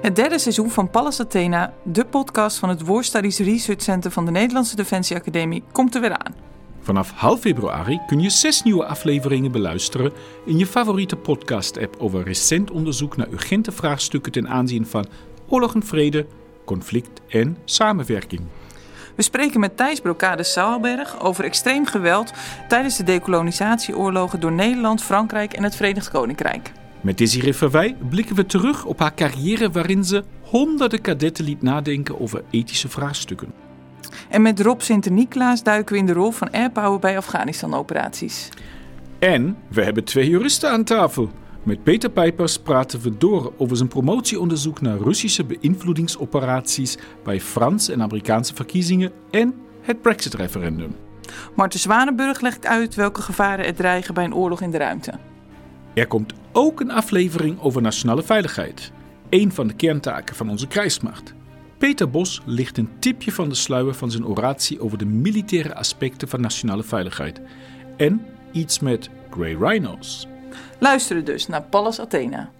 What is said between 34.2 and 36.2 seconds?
En met Rob Sinter-Niklaas duiken we in de